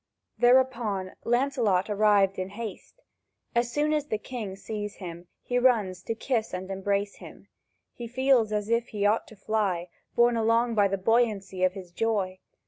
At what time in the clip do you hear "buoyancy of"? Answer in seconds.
10.97-11.73